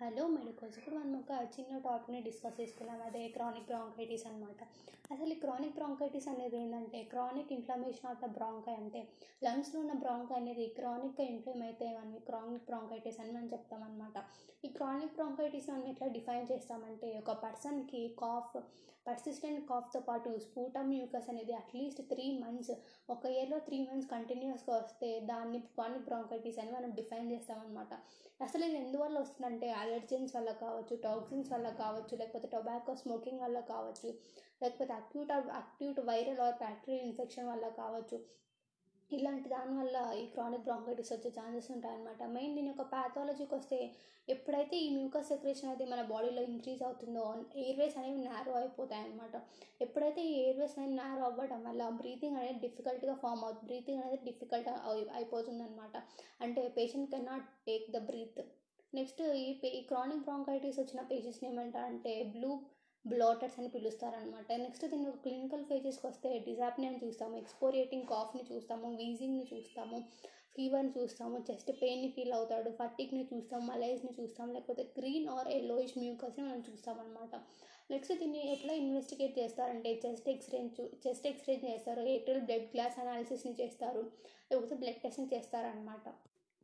Hello 0.00 0.22
medicals 0.26 0.76
ఇప్పుడు 0.78 0.96
మనం 0.98 1.14
ఒక 1.16 1.32
చిన్న 1.54 1.78
టాపిక్ని 1.78 2.20
డిస్కస్ 2.26 2.54
చేసుకున్నాం. 2.60 3.00
అదే 3.08 3.22
క్రానిక్ 3.28 3.66
బ్రాంకైటిస్ 3.66 4.24
అనమాట 4.26 4.60
అసలు 5.10 5.30
ఈ 5.32 5.36
క్రానిక్ 5.42 5.74
బ్రాంకైటిస్ 5.74 6.28
అనేది 6.28 6.56
ఏంటంటే 6.56 7.00
chronic 7.10 7.52
inflammation 7.52 8.08
of 8.10 8.22
the 8.24 8.28
bronchi 8.30 8.74
అంటే 8.74 9.00
లంగ్స్లో 9.44 9.78
ఉన్న 9.80 9.94
బ్రాంకై 10.04 10.36
అనేది 10.36 10.66
క్రానిక్గా 10.78 11.24
ఇన్ఫ్లమ్ 11.32 11.62
అయితే 11.62 11.88
మనం 11.98 12.14
క్రానిక్ 12.28 12.66
బ్రాంకైటిస్ 12.66 13.20
అని 13.20 13.32
మనం 13.32 13.48
చెప్తాం 13.52 13.82
అనమాట 13.82 14.16
ఈ 14.64 14.70
క్రానిక్ 14.78 15.14
బ్రాంకైటిస్ 15.14 15.68
మనం 15.70 15.86
ఎట్లా 15.86 16.08
డిఫైన్ 16.16 16.48
చేస్తామంటే 16.52 17.10
ఒక 17.18 17.34
పర్సన్కి 17.44 18.02
కాఫ్ 18.24 18.56
పర్సిస్టెంట్ 19.06 19.62
కాఫ్తో 19.68 20.00
పాటు 20.00 20.30
స్పూటమ్ 20.38 20.90
మ్యూకస్ 20.90 21.28
అనేది 21.30 21.52
అట్లీస్ట్ 21.52 22.02
త్రీ 22.10 22.26
మంత్స్ 22.42 22.72
ఒక 23.08 23.22
ఇయర్లో 23.34 23.58
త్రీ 23.58 23.78
మంత్స్ 23.86 24.10
కంటిన్యూస్గా 24.10 24.74
వస్తే 24.76 25.10
దాన్ని 25.30 25.60
క్రానిక్ 25.68 26.04
బ్రాంకైటిస్ 26.04 26.58
అని 26.58 26.72
మనం 26.72 26.90
డిఫైన్ 26.98 27.30
చేస్తామన్నమాట. 27.32 27.92
అసలు 28.40 28.62
ఇది 28.64 28.76
ఎందువల్ల 28.76 29.16
వస్తుందంటే 29.18 29.68
అలర్జెన్స్ 29.90 30.34
వల్ల 30.36 30.52
కావచ్చు 30.64 30.96
టాక్సిన్స్ 31.06 31.52
వల్ల 31.54 31.70
కావచ్చు 31.84 32.14
లేకపోతే 32.20 32.48
టొబాకో 32.54 32.94
స్మోకింగ్ 33.02 33.44
వల్ల 33.44 33.60
కావచ్చు 33.72 34.08
లేకపోతే 34.62 34.92
acute 35.00 35.32
acute 35.62 36.00
viral 36.10 36.42
or 36.46 36.58
bacterial 36.64 37.06
infection 37.08 37.50
వల్ల 37.52 37.66
కావచ్చు. 37.80 38.18
ఇలాంటి 39.10 39.48
దానివల్ల 39.48 39.96
ఈ 40.18 40.24
క్రానిక్ 40.34 40.66
బ్రాంకైటిస్ 40.66 41.12
వచ్చే 41.12 41.30
ఛాన్సెస్ 41.38 41.68
ఉంటాయన్నమాట. 41.74 42.22
మెయిన్ 42.34 42.54
దీని 42.56 42.68
యొక్క 42.70 42.84
ప్యాథాలజీకి 42.92 43.54
వస్తే 43.56 43.78
ఎప్పుడైతే 44.28 44.76
ఈ 44.76 44.88
మ్యూకస్ 44.96 45.30
సెక్రేషన్ 45.32 45.68
అనేది 45.68 45.86
మన 45.92 46.02
బాడీలో 46.12 46.42
ఇంక్రీజ్ 46.50 46.82
అవుతుందో 46.88 47.24
ఎయిర్వేస్ 47.62 47.96
అనేవి 48.00 48.20
నేరో 48.26 48.52
అయిపోతాయి 48.60 49.02
అనమాట 49.06 49.34
ఎప్పుడైతే 49.80 50.22
ఈ 50.30 50.34
ఎయిర్వేస్ 50.42 50.76
అనేది 50.78 50.96
నేరో 51.00 51.24
అవ్వడం 51.30 51.62
వల్ల 51.68 51.88
బ్రీతింగ్ 52.02 52.38
అనేది 52.40 52.60
డిఫికల్ట్గా 52.66 53.14
ఫామ్ 53.24 53.44
అవుతుంది 53.44 53.68
బ్రీతింగ్ 53.70 54.02
అనేది 54.04 54.22
డిఫికల్ట్ 54.30 54.70
అయిపోతుంది 55.18 55.64
అనమాట 55.68 55.96
అంటే 56.40 56.64
patient 56.78 57.10
cannot 57.10 57.48
take 57.66 57.88
the 57.90 58.00
breath 58.10 58.40
next 58.92 59.20
ఈ 59.36 59.46
ఈ 59.70 59.80
క్రానిక్ 59.82 60.22
బ్రాంకైటిస్ 60.22 60.78
వచ్చిన 60.78 61.00
పేషెంట్స్ని 61.00 61.48
ఏమంటారంటే 61.48 62.22
బ్లూ 62.24 62.50
బ్లాటర్స్ 63.04 63.58
అని 63.60 63.68
పిలుస్తారనమాట 63.68 64.52
నెక్స్ట్ 64.52 64.84
దీని 64.86 65.12
క్లినికల్ 65.22 65.64
ఫేజెస్కి 65.64 66.06
వస్తే 66.06 66.38
డిజాప్నియాని 66.38 67.00
చూస్తాము 67.04 67.36
ఎక్స్పోరియేటింగ్ 67.36 68.06
కాఫ్ని 68.06 68.42
చూస్తాము 68.52 68.88
వీజింగ్ని 68.96 69.46
చూస్తాము 69.52 69.98
ఫీవర్ని 70.56 70.92
చూస్తాము 70.98 71.44
చెస్ట్ 71.50 71.70
పెయిన్ని 71.82 72.08
ఫీల్ 72.08 72.32
అవుతాడు 72.32 72.70
ఫటిక్ని 72.70 73.28
చూస్తాం 73.32 73.66
మలైజ్ని 73.66 74.12
చూస్తాం 74.20 74.48
లేకపోతే 74.52 74.82
గ్రీన్ 74.98 75.28
ఆర్ 75.28 75.48
ఎల్లోయిష్ 75.48 75.98
మ్యూకస్ని 75.98 76.44
మనం 76.44 76.62
చూస్తామన్నమాట. 76.70 77.34
నెక్స్ట్ 77.90 78.18
దీన్ని 78.18 78.52
ఎట్లా 78.52 78.72
ఇన్వెస్టిగేట్ 78.72 79.38
చేస్తారంటే 79.38 80.00
chest 80.04 80.28
X ray 80.28 80.58
chest 81.06 81.26
X ray 81.26 81.56
చేస్తారు 81.64 82.02
ఎయిర్టెల్ 82.02 82.40
బ్లడ్ 82.40 82.68
గ్లాస్ 82.74 82.98
అనాలిసిస్ని 82.98 83.54
చేస్తారు 83.60 84.02
లేకపోతే 84.50 84.74
బ్లడ్ 84.74 85.00
టెస్ట్ని 85.02 85.28
చేస్తారనమాట 85.34 86.06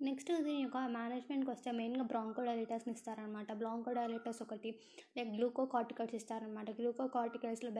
నెక్స్ట్ 0.00 0.30
దీని 0.36 0.60
యొక్క 0.60 0.78
మేనేజ్మెంట్కి 0.94 1.50
వస్తే 1.50 1.70
మెయిన్గా 1.72 2.04
బ్రాంకోడైలిటస్ని 2.04 2.92
ఇస్తారనమాట 2.92 3.52
బ్రాంకోడైలిటస్ 3.52 4.40
ఒకటి 4.44 4.70
లైక్ 5.16 5.30
గ్లూకో 5.32 5.64
కార్టికల్స్ 5.72 6.14
ఇస్తారనమాట 6.14 6.70
గ్లూకో 6.80 7.06
కార్టికల్స్లో 7.14 7.70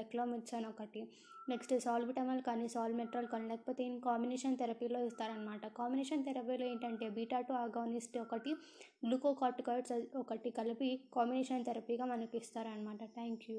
అని 0.55 0.69
ఒకటి 0.71 1.03
నెక్స్ట్ 1.49 1.75
సాల్బిటమల్ 1.81 2.43
కానీ 2.43 2.67
సాల్మెట్రాల్ 2.69 3.29
కానీ 3.29 3.47
లేకపోతే 3.49 3.83
ఇన్ 3.85 4.01
కాంబినేషన్ 4.01 4.59
థెరపీలో 4.59 5.01
ఇస్తారనమాట 5.07 5.67
కాంబినేషన్ 5.77 6.25
థెరపీలో 6.25 6.67
ఏంటంటే 6.67 7.09
బీటా 7.11 7.41
టు 7.43 7.55
ఆగోనిస్ట్ 7.61 8.19
ఒకటి 8.19 8.55
గ్లూకో 9.05 9.33
కార్టికల్స్ 9.35 9.93
ఒకటి 10.17 10.53
కలిపి 10.53 10.91
కాంబినేషన్ 11.15 11.67
థెరపీగా 11.67 12.07
మనకి 12.07 12.39
ఇస్తారనమాట 12.39 13.03
థ్యాంక్ 13.15 13.45
యూ 13.51 13.59